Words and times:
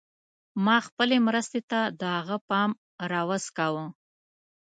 ما 0.65 0.77
خپلې 0.87 1.17
مرستې 1.27 1.61
ته 1.69 1.79
د 1.99 2.01
هغه 2.17 2.37
پام 2.49 2.69
راوڅکاوه. 3.11 3.85